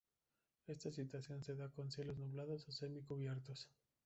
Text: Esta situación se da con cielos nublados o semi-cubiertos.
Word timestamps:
Esta 0.65 0.91
situación 0.91 1.43
se 1.43 1.53
da 1.53 1.69
con 1.69 1.91
cielos 1.91 2.17
nublados 2.17 2.67
o 2.67 2.71
semi-cubiertos. 2.71 3.69